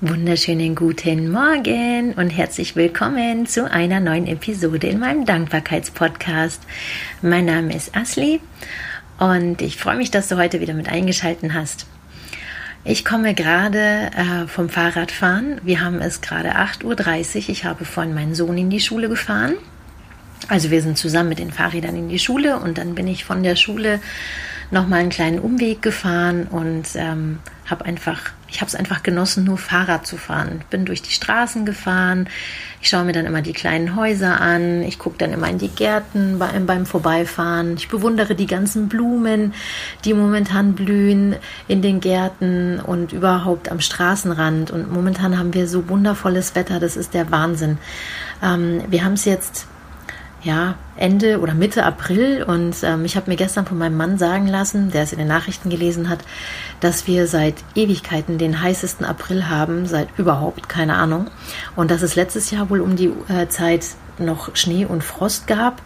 [0.00, 6.62] Wunderschönen guten Morgen und herzlich willkommen zu einer neuen Episode in meinem Dankbarkeitspodcast.
[7.20, 8.40] Mein Name ist Asli
[9.18, 11.86] und ich freue mich, dass du heute wieder mit eingeschalten hast.
[12.84, 15.60] Ich komme gerade äh, vom Fahrradfahren.
[15.64, 17.48] Wir haben es gerade 8.30 Uhr.
[17.48, 19.54] Ich habe vorhin meinen Sohn in die Schule gefahren.
[20.46, 23.42] Also wir sind zusammen mit den Fahrrädern in die Schule und dann bin ich von
[23.42, 24.00] der Schule
[24.70, 29.58] nochmal einen kleinen Umweg gefahren und ähm, habe einfach, ich habe es einfach genossen, nur
[29.58, 30.62] Fahrrad zu fahren.
[30.70, 32.28] Bin durch die Straßen gefahren.
[32.80, 34.82] Ich schaue mir dann immer die kleinen Häuser an.
[34.82, 37.76] Ich gucke dann immer in die Gärten beim, beim Vorbeifahren.
[37.76, 39.54] Ich bewundere die ganzen Blumen,
[40.04, 44.70] die momentan blühen in den Gärten und überhaupt am Straßenrand.
[44.70, 46.80] Und momentan haben wir so wundervolles Wetter.
[46.80, 47.78] Das ist der Wahnsinn.
[48.42, 49.66] Ähm, wir haben es jetzt
[50.42, 54.46] ja, Ende oder Mitte April und ähm, ich habe mir gestern von meinem Mann sagen
[54.46, 56.20] lassen, der es in den Nachrichten gelesen hat,
[56.80, 61.28] dass wir seit Ewigkeiten den heißesten April haben, seit überhaupt, keine Ahnung.
[61.74, 63.86] Und dass es letztes Jahr wohl um die äh, Zeit
[64.18, 65.82] noch Schnee und Frost gab.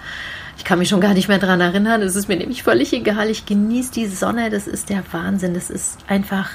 [0.59, 2.03] Ich kann mich schon gar nicht mehr daran erinnern.
[2.03, 3.31] Es ist mir nämlich völlig egal.
[3.31, 4.51] Ich genieße die Sonne.
[4.51, 5.55] Das ist der Wahnsinn.
[5.55, 6.51] Das ist einfach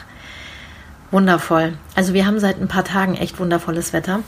[1.12, 1.74] wundervoll.
[1.96, 4.22] Also wir haben seit ein paar Tagen echt wundervolles Wetter.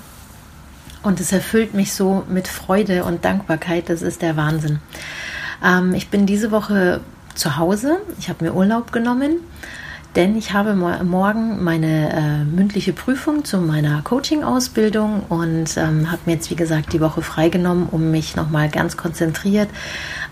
[1.01, 3.89] Und es erfüllt mich so mit Freude und Dankbarkeit.
[3.89, 4.79] Das ist der Wahnsinn.
[5.63, 7.01] Ähm, ich bin diese Woche
[7.35, 7.97] zu Hause.
[8.19, 9.37] Ich habe mir Urlaub genommen,
[10.15, 16.33] denn ich habe morgen meine äh, mündliche Prüfung zu meiner Coaching-Ausbildung und ähm, habe mir
[16.33, 19.69] jetzt, wie gesagt, die Woche freigenommen, um mich nochmal ganz konzentriert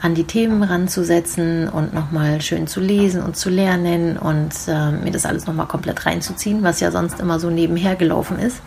[0.02, 5.12] an die Themen ranzusetzen und nochmal schön zu lesen und zu lernen und äh, mir
[5.12, 8.62] das alles nochmal komplett reinzuziehen, was ja sonst immer so nebenher gelaufen ist.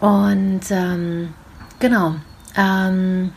[0.00, 1.34] Und ähm,
[1.78, 2.16] genau,
[2.56, 3.32] ähm,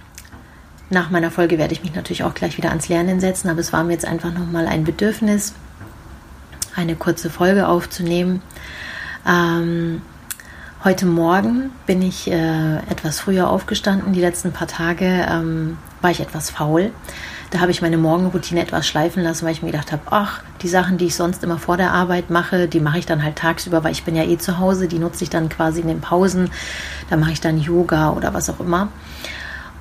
[0.89, 3.71] nach meiner Folge werde ich mich natürlich auch gleich wieder ans Lernen setzen, aber es
[3.71, 5.53] war mir jetzt einfach nochmal ein Bedürfnis,
[6.75, 8.41] eine kurze Folge aufzunehmen.
[9.27, 10.01] Ähm,
[10.83, 14.13] heute Morgen bin ich äh, etwas früher aufgestanden.
[14.13, 16.91] Die letzten paar Tage ähm, war ich etwas faul.
[17.51, 20.67] Da habe ich meine Morgenroutine etwas schleifen lassen, weil ich mir gedacht habe, ach, die
[20.67, 23.83] Sachen, die ich sonst immer vor der Arbeit mache, die mache ich dann halt tagsüber,
[23.83, 26.51] weil ich bin ja eh zu Hause, die nutze ich dann quasi in den Pausen.
[27.09, 28.89] Da mache ich dann Yoga oder was auch immer.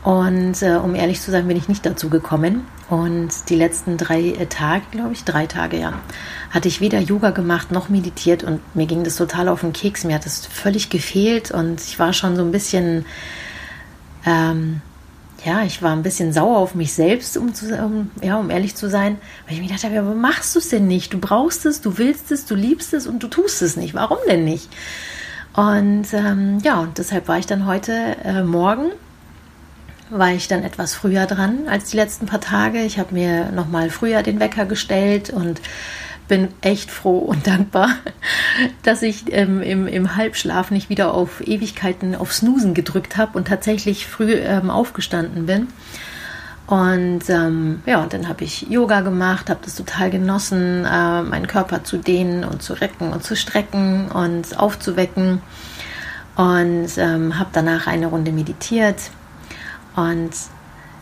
[0.03, 2.67] Und äh, um ehrlich zu sein, bin ich nicht dazu gekommen.
[2.89, 5.93] Und die letzten drei äh, Tage, glaube ich, drei Tage, ja,
[6.51, 10.05] hatte ich weder Yoga gemacht noch meditiert und mir ging das total auf den Keks.
[10.05, 13.05] Mir hat das völlig gefehlt und ich war schon so ein bisschen
[14.25, 14.81] ähm,
[15.45, 18.75] ja, ich war ein bisschen sauer auf mich selbst, um, zu, um, ja, um ehrlich
[18.75, 21.13] zu sein, weil ich mir gedacht habe, ja, warum machst du es denn nicht?
[21.13, 23.95] Du brauchst es, du willst es, du liebst es und du tust es nicht.
[23.95, 24.69] Warum denn nicht?
[25.55, 28.91] Und ähm, ja, und deshalb war ich dann heute äh, Morgen,
[30.11, 32.83] war ich dann etwas früher dran als die letzten paar Tage.
[32.83, 35.61] Ich habe mir nochmal früher den Wecker gestellt und
[36.29, 37.91] bin echt froh und dankbar,
[38.83, 43.49] dass ich ähm, im, im Halbschlaf nicht wieder auf Ewigkeiten auf Snoosen gedrückt habe und
[43.49, 45.69] tatsächlich früh ähm, aufgestanden bin.
[46.69, 51.83] Und ähm, ja, dann habe ich Yoga gemacht, habe das total genossen, äh, meinen Körper
[51.83, 55.41] zu dehnen und zu recken und zu strecken und aufzuwecken.
[56.37, 59.11] Und ähm, habe danach eine Runde meditiert.
[59.97, 60.31] Und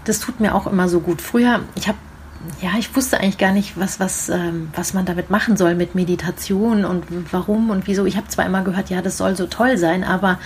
[0.04, 1.20] das tut mir auch immer so gut.
[1.20, 1.98] Früher, ich habe
[2.60, 5.94] ja, ich wusste eigentlich gar nicht, was, was, ähm, was man damit machen soll mit
[5.94, 8.06] Meditation und warum und wieso.
[8.06, 10.38] Ich habe zwar immer gehört, ja, das soll so toll sein, aber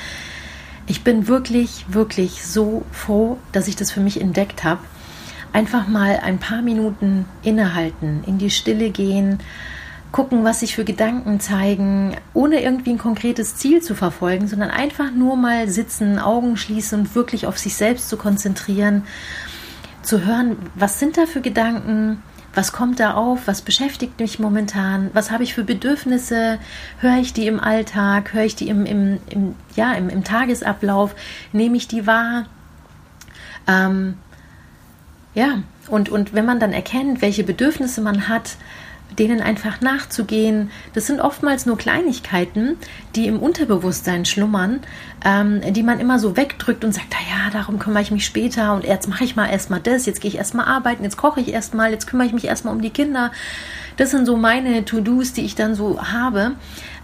[0.87, 4.81] ich bin wirklich, wirklich so froh, dass ich das für mich entdeckt habe.
[5.53, 9.39] Einfach mal ein paar Minuten innehalten, in die Stille gehen,
[10.13, 15.13] gucken, was sich für Gedanken zeigen, ohne irgendwie ein konkretes Ziel zu verfolgen, sondern einfach
[15.13, 19.05] nur mal sitzen, Augen schließen und wirklich auf sich selbst zu konzentrieren
[20.03, 22.23] zu hören, was sind da für Gedanken,
[22.55, 26.59] was kommt da auf, was beschäftigt mich momentan, was habe ich für Bedürfnisse,
[26.99, 31.15] höre ich die im Alltag, höre ich die im, im, im ja, im, im, Tagesablauf,
[31.53, 32.47] nehme ich die wahr.
[33.69, 34.15] Ähm,
[35.35, 38.57] ja, und, und wenn man dann erkennt, welche Bedürfnisse man hat,
[39.19, 40.71] denen einfach nachzugehen.
[40.95, 42.77] Das sind oftmals nur Kleinigkeiten,
[43.17, 44.81] die im Unterbewusstsein schlummern,
[45.25, 48.85] ähm, die man immer so wegdrückt und sagt, ja, darum kümmere ich mich später und
[48.85, 51.91] jetzt mache ich mal erstmal das, jetzt gehe ich erstmal arbeiten, jetzt koche ich erstmal,
[51.91, 53.33] jetzt kümmere ich mich erstmal um die Kinder.
[53.97, 56.53] Das sind so meine To-Dos, die ich dann so habe.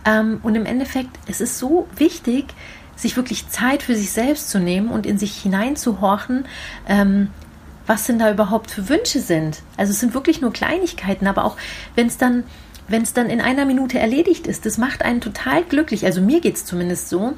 [0.05, 2.47] Ähm, und im Endeffekt, es ist so wichtig,
[2.95, 6.47] sich wirklich Zeit für sich selbst zu nehmen und in sich hineinzuhorchen,
[6.89, 7.29] ähm,
[7.87, 9.63] was denn da überhaupt für Wünsche sind.
[9.77, 11.57] Also es sind wirklich nur Kleinigkeiten, aber auch
[11.95, 12.45] wenn es dann,
[12.89, 16.05] wenn es dann in einer Minute erledigt ist, das macht einen total glücklich.
[16.05, 17.35] Also mir geht es zumindest so,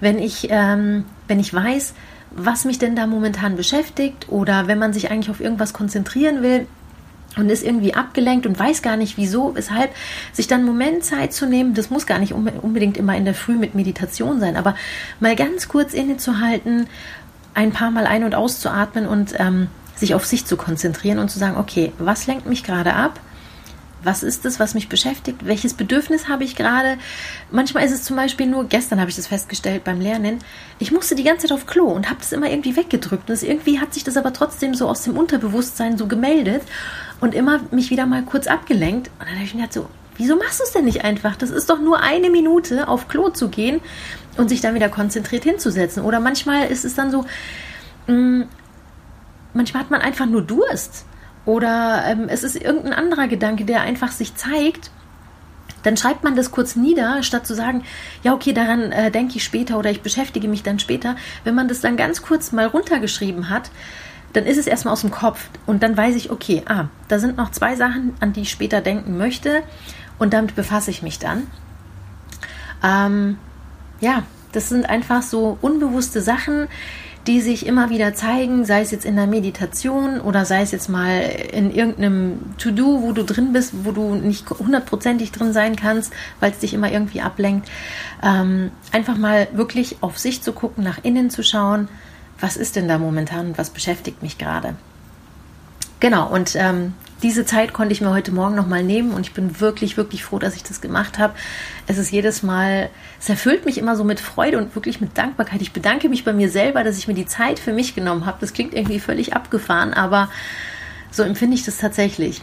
[0.00, 1.94] wenn ich, ähm, wenn ich weiß,
[2.30, 6.66] was mich denn da momentan beschäftigt oder wenn man sich eigentlich auf irgendwas konzentrieren will
[7.36, 9.90] und ist irgendwie abgelenkt und weiß gar nicht wieso, weshalb,
[10.32, 13.34] sich dann einen Moment Zeit zu nehmen, das muss gar nicht unbedingt immer in der
[13.34, 14.74] Früh mit Meditation sein, aber
[15.20, 16.88] mal ganz kurz innezuhalten,
[17.54, 21.38] ein paar Mal ein- und auszuatmen und ähm, sich auf sich zu konzentrieren und zu
[21.38, 23.18] sagen, okay, was lenkt mich gerade ab?
[24.02, 25.46] Was ist es, was mich beschäftigt?
[25.46, 26.96] Welches Bedürfnis habe ich gerade?
[27.50, 30.38] Manchmal ist es zum Beispiel nur, gestern habe ich das festgestellt beim Lernen,
[30.78, 33.28] ich musste die ganze Zeit auf Klo und habe das immer irgendwie weggedrückt.
[33.28, 36.62] Und irgendwie hat sich das aber trotzdem so aus dem Unterbewusstsein so gemeldet
[37.20, 39.10] und immer mich wieder mal kurz abgelenkt.
[39.18, 41.34] Und dann habe ich mir gedacht, so, wieso machst du es denn nicht einfach?
[41.34, 43.80] Das ist doch nur eine Minute, auf Klo zu gehen
[44.36, 46.04] und sich dann wieder konzentriert hinzusetzen.
[46.04, 47.24] Oder manchmal ist es dann so,
[48.06, 48.48] mh, mm,
[49.56, 51.04] manchmal hat man einfach nur Durst.
[51.44, 54.90] Oder ähm, es ist irgendein anderer Gedanke, der einfach sich zeigt.
[55.82, 57.84] Dann schreibt man das kurz nieder, statt zu sagen,
[58.24, 61.14] ja, okay, daran äh, denke ich später oder ich beschäftige mich dann später.
[61.44, 63.70] Wenn man das dann ganz kurz mal runtergeschrieben hat,
[64.32, 67.36] dann ist es erstmal aus dem Kopf und dann weiß ich, okay, ah, da sind
[67.36, 69.62] noch zwei Sachen, an die ich später denken möchte
[70.18, 71.46] und damit befasse ich mich dann.
[72.82, 73.38] Ähm,
[74.00, 76.68] ja, das sind einfach so unbewusste Sachen,
[77.26, 80.88] die sich immer wieder zeigen, sei es jetzt in der Meditation oder sei es jetzt
[80.88, 81.20] mal
[81.52, 86.52] in irgendeinem To-Do, wo du drin bist, wo du nicht hundertprozentig drin sein kannst, weil
[86.52, 87.68] es dich immer irgendwie ablenkt.
[88.22, 91.88] Ähm, einfach mal wirklich auf sich zu gucken, nach innen zu schauen,
[92.38, 94.74] was ist denn da momentan und was beschäftigt mich gerade.
[95.98, 99.60] Genau, und ähm, diese Zeit konnte ich mir heute Morgen nochmal nehmen und ich bin
[99.60, 101.34] wirklich, wirklich froh, dass ich das gemacht habe.
[101.86, 105.62] Es ist jedes Mal, es erfüllt mich immer so mit Freude und wirklich mit Dankbarkeit.
[105.62, 108.38] Ich bedanke mich bei mir selber, dass ich mir die Zeit für mich genommen habe.
[108.40, 110.28] Das klingt irgendwie völlig abgefahren, aber
[111.10, 112.42] so empfinde ich das tatsächlich.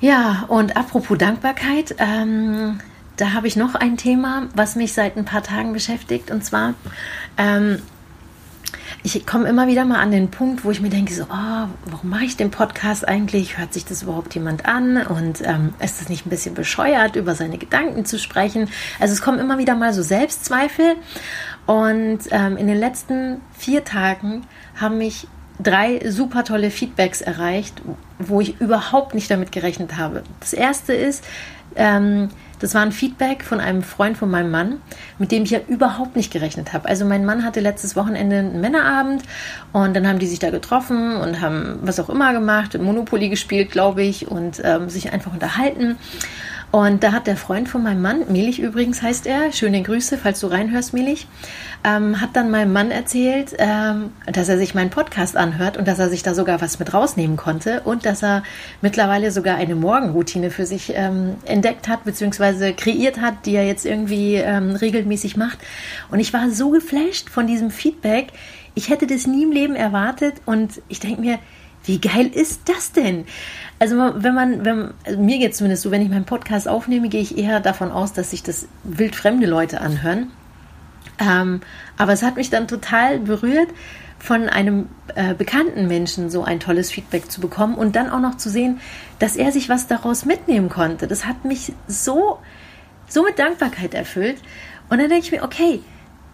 [0.00, 2.80] Ja, und apropos Dankbarkeit, ähm,
[3.16, 6.30] da habe ich noch ein Thema, was mich seit ein paar Tagen beschäftigt.
[6.30, 6.74] Und zwar
[7.38, 7.80] ähm,
[9.14, 12.10] ich komme immer wieder mal an den Punkt, wo ich mir denke, so, oh, warum
[12.10, 13.56] mache ich den Podcast eigentlich?
[13.56, 15.06] Hört sich das überhaupt jemand an?
[15.06, 18.68] Und ähm, ist es nicht ein bisschen bescheuert, über seine Gedanken zu sprechen?
[18.98, 20.96] Also es kommen immer wieder mal so Selbstzweifel.
[21.66, 24.42] Und ähm, in den letzten vier Tagen
[24.74, 25.28] haben mich
[25.62, 27.80] drei super tolle Feedbacks erreicht,
[28.18, 30.22] wo ich überhaupt nicht damit gerechnet habe.
[30.40, 31.24] Das erste ist,
[31.76, 34.80] ähm, das war ein Feedback von einem Freund von meinem Mann,
[35.18, 36.88] mit dem ich ja überhaupt nicht gerechnet habe.
[36.88, 39.22] Also mein Mann hatte letztes Wochenende einen Männerabend
[39.72, 43.70] und dann haben die sich da getroffen und haben was auch immer gemacht, Monopoly gespielt,
[43.70, 45.98] glaube ich, und ähm, sich einfach unterhalten.
[46.72, 50.40] Und da hat der Freund von meinem Mann, Melich übrigens heißt er, schöne Grüße, falls
[50.40, 51.26] du reinhörst, Melich,
[51.84, 55.98] ähm, hat dann meinem Mann erzählt, ähm, dass er sich meinen Podcast anhört und dass
[55.98, 58.42] er sich da sogar was mit rausnehmen konnte und dass er
[58.82, 63.86] mittlerweile sogar eine Morgenroutine für sich ähm, entdeckt hat, beziehungsweise kreiert hat, die er jetzt
[63.86, 65.58] irgendwie ähm, regelmäßig macht.
[66.10, 68.28] Und ich war so geflasht von diesem Feedback.
[68.74, 71.38] Ich hätte das nie im Leben erwartet und ich denke mir,
[71.86, 73.24] wie geil ist das denn?
[73.78, 77.08] Also wenn man, wenn, also mir geht es zumindest so, wenn ich meinen Podcast aufnehme,
[77.08, 80.30] gehe ich eher davon aus, dass sich das wildfremde Leute anhören.
[81.18, 81.60] Ähm,
[81.96, 83.68] aber es hat mich dann total berührt,
[84.18, 88.36] von einem äh, bekannten Menschen so ein tolles Feedback zu bekommen und dann auch noch
[88.36, 88.80] zu sehen,
[89.18, 91.06] dass er sich was daraus mitnehmen konnte.
[91.06, 92.38] Das hat mich so,
[93.08, 94.38] so mit Dankbarkeit erfüllt.
[94.88, 95.80] Und dann denke ich mir, okay,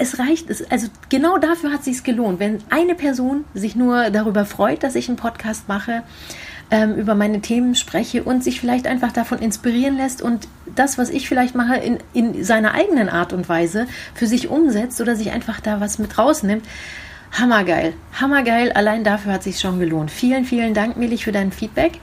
[0.03, 2.41] es reicht, es, also genau dafür hat es gelohnt.
[2.41, 6.03] Wenn eine Person sich nur darüber freut, dass ich einen Podcast mache,
[6.71, 11.11] ähm, über meine Themen spreche und sich vielleicht einfach davon inspirieren lässt und das, was
[11.11, 15.31] ich vielleicht mache, in, in seiner eigenen Art und Weise für sich umsetzt oder sich
[15.31, 16.67] einfach da was mit rausnimmt.
[17.39, 18.73] Hammergeil, hammergeil.
[18.73, 20.11] Allein dafür hat sich schon gelohnt.
[20.11, 22.01] Vielen, vielen Dank, Milich, für dein Feedback.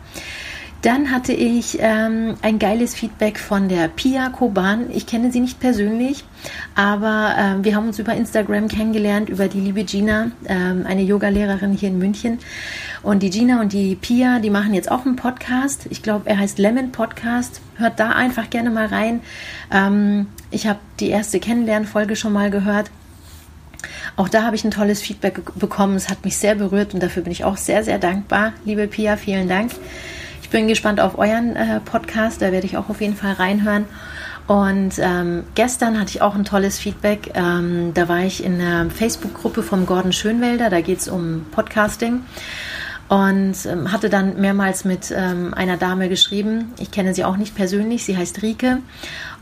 [0.82, 4.90] Dann hatte ich ähm, ein geiles Feedback von der Pia Koban.
[4.94, 6.24] Ich kenne sie nicht persönlich,
[6.74, 11.74] aber ähm, wir haben uns über Instagram kennengelernt, über die liebe Gina, ähm, eine Yogalehrerin
[11.74, 12.40] hier in München.
[13.04, 15.88] Und die Gina und die Pia, die machen jetzt auch einen Podcast.
[15.90, 17.60] Ich glaube, er heißt Lemon Podcast.
[17.76, 19.20] Hört da einfach gerne mal rein.
[19.72, 22.90] Ähm, ich habe die erste Kennenlernfolge schon mal gehört.
[24.16, 25.96] Auch da habe ich ein tolles Feedback bekommen.
[25.98, 28.54] Es hat mich sehr berührt und dafür bin ich auch sehr, sehr dankbar.
[28.64, 29.72] Liebe Pia, vielen Dank.
[30.50, 33.86] Ich bin gespannt auf euren äh, Podcast, da werde ich auch auf jeden Fall reinhören.
[34.48, 37.34] Und ähm, gestern hatte ich auch ein tolles Feedback.
[37.36, 42.24] Ähm, da war ich in der Facebook-Gruppe vom Gordon Schönwelder, da geht es um Podcasting.
[43.10, 46.74] Und ähm, hatte dann mehrmals mit ähm, einer Dame geschrieben.
[46.79, 48.79] Ich kenne sie auch nicht persönlich, sie heißt Rike.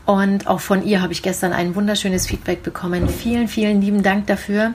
[0.04, 3.08] Und auch von ihr habe ich gestern ein wunderschönes Feedback bekommen.
[3.08, 4.74] Vielen, vielen lieben Dank dafür.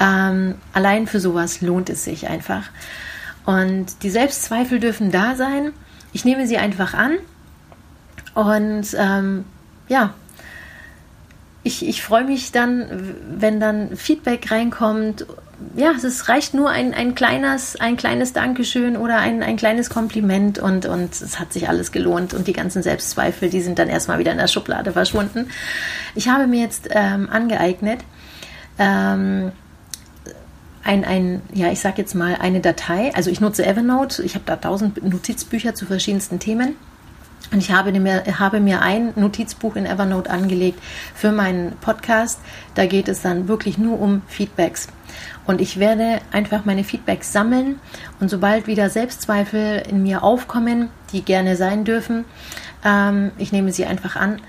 [0.00, 2.64] Ähm, allein für sowas lohnt es sich einfach.
[3.46, 5.72] Und die Selbstzweifel dürfen da sein.
[6.12, 7.18] Ich nehme sie einfach an.
[8.34, 9.44] Und ähm,
[9.88, 10.14] ja,
[11.62, 15.26] ich, ich freue mich dann, wenn dann Feedback reinkommt,
[15.76, 20.58] ja, es reicht nur ein, ein, kleines, ein kleines Dankeschön oder ein, ein kleines Kompliment
[20.58, 24.18] und, und es hat sich alles gelohnt und die ganzen Selbstzweifel, die sind dann erstmal
[24.18, 25.50] wieder in der Schublade verschwunden.
[26.14, 28.00] Ich habe mir jetzt ähm, angeeignet,
[28.78, 29.52] ähm,
[30.82, 33.12] ein, ein, ja, ich sag jetzt mal eine Datei.
[33.14, 34.22] Also ich nutze Evernote.
[34.22, 36.76] Ich habe da tausend Notizbücher zu verschiedensten Themen.
[37.52, 40.78] Und ich habe mir, habe mir ein Notizbuch in Evernote angelegt
[41.14, 42.40] für meinen Podcast.
[42.74, 44.88] Da geht es dann wirklich nur um Feedbacks.
[45.46, 47.80] Und ich werde einfach meine Feedbacks sammeln.
[48.20, 52.24] Und sobald wieder Selbstzweifel in mir aufkommen, die gerne sein dürfen,
[52.84, 54.40] ähm, ich nehme sie einfach an,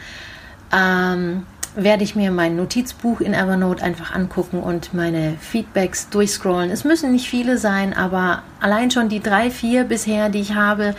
[0.71, 6.69] ähm, werde ich mir mein Notizbuch in Evernote einfach angucken und meine Feedbacks durchscrollen.
[6.69, 10.95] Es müssen nicht viele sein, aber allein schon die drei, vier bisher, die ich habe,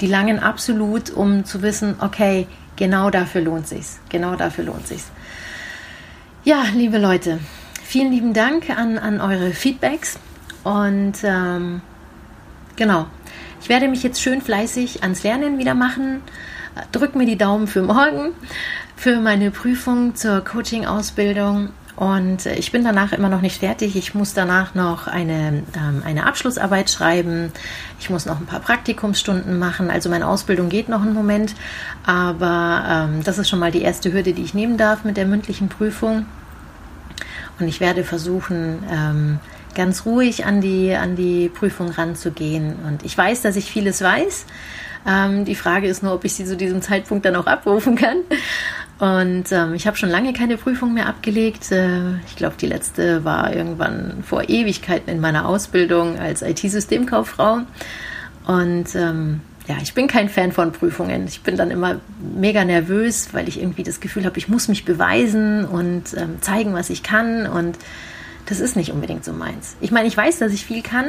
[0.00, 4.00] die langen absolut, um zu wissen, okay, genau dafür lohnt sich's.
[4.08, 5.10] Genau dafür lohnt sich's.
[6.44, 7.38] Ja, liebe Leute,
[7.82, 10.18] vielen lieben Dank an, an eure Feedbacks
[10.62, 11.82] und ähm,
[12.76, 13.06] genau.
[13.60, 16.20] Ich werde mich jetzt schön fleißig ans Lernen wieder machen.
[16.92, 18.32] Drück mir die Daumen für morgen
[18.96, 21.70] für meine Prüfung zur Coaching-Ausbildung.
[21.96, 23.94] Und ich bin danach immer noch nicht fertig.
[23.94, 27.52] Ich muss danach noch eine, ähm, eine Abschlussarbeit schreiben.
[28.00, 29.90] Ich muss noch ein paar Praktikumsstunden machen.
[29.90, 31.54] Also meine Ausbildung geht noch einen Moment.
[32.04, 35.26] Aber ähm, das ist schon mal die erste Hürde, die ich nehmen darf mit der
[35.26, 36.26] mündlichen Prüfung.
[37.60, 39.38] Und ich werde versuchen, ähm,
[39.76, 42.76] ganz ruhig an die, an die Prüfung ranzugehen.
[42.86, 44.46] Und ich weiß, dass ich vieles weiß.
[45.06, 48.18] Ähm, die Frage ist nur, ob ich sie zu diesem Zeitpunkt dann auch abrufen kann.
[48.98, 51.72] Und ähm, ich habe schon lange keine Prüfung mehr abgelegt.
[51.72, 57.62] Äh, ich glaube, die letzte war irgendwann vor Ewigkeiten in meiner Ausbildung als IT-Systemkauffrau.
[58.46, 61.26] Und ähm, ja, ich bin kein Fan von Prüfungen.
[61.26, 61.96] Ich bin dann immer
[62.36, 66.74] mega nervös, weil ich irgendwie das Gefühl habe, ich muss mich beweisen und ähm, zeigen,
[66.74, 67.46] was ich kann.
[67.46, 67.78] Und
[68.46, 69.76] das ist nicht unbedingt so meins.
[69.80, 71.06] Ich meine, ich weiß, dass ich viel kann,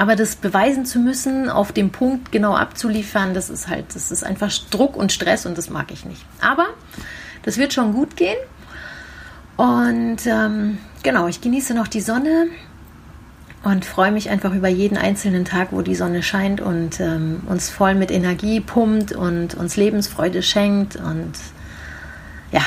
[0.00, 4.24] aber das beweisen zu müssen, auf dem Punkt genau abzuliefern, das ist halt, das ist
[4.24, 6.24] einfach Druck und Stress und das mag ich nicht.
[6.40, 6.68] Aber
[7.42, 8.38] das wird schon gut gehen.
[9.58, 12.46] Und ähm, genau, ich genieße noch die Sonne
[13.62, 17.68] und freue mich einfach über jeden einzelnen Tag, wo die Sonne scheint und ähm, uns
[17.68, 20.96] voll mit Energie pumpt und uns Lebensfreude schenkt.
[20.96, 21.32] Und
[22.52, 22.62] ja,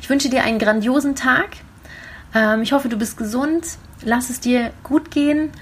[0.00, 1.46] ich wünsche dir einen grandiosen Tag.
[2.34, 3.64] Ähm, ich hoffe, du bist gesund.
[4.02, 5.52] Lass es dir gut gehen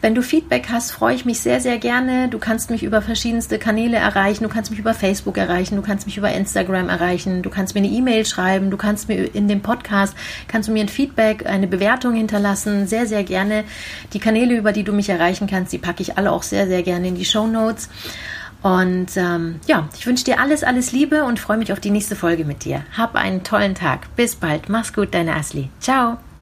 [0.00, 2.28] wenn du Feedback hast, freue ich mich sehr, sehr gerne.
[2.28, 4.44] Du kannst mich über verschiedenste Kanäle erreichen.
[4.44, 5.76] Du kannst mich über Facebook erreichen.
[5.76, 7.42] Du kannst mich über Instagram erreichen.
[7.42, 8.70] Du kannst mir eine E-Mail schreiben.
[8.70, 10.14] Du kannst mir in dem Podcast,
[10.46, 12.86] kannst du mir ein Feedback, eine Bewertung hinterlassen.
[12.86, 13.64] Sehr, sehr gerne.
[14.12, 16.82] Die Kanäle, über die du mich erreichen kannst, die packe ich alle auch sehr, sehr
[16.82, 17.88] gerne in die Show Notes.
[18.62, 22.16] Und ähm, ja, ich wünsche dir alles, alles Liebe und freue mich auf die nächste
[22.16, 22.84] Folge mit dir.
[22.96, 24.14] Hab einen tollen Tag.
[24.16, 24.68] Bis bald.
[24.68, 25.70] Mach's gut, deine Asli.
[25.80, 26.18] Ciao.